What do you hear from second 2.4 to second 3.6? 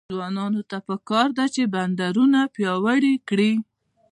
پیاوړي کړي.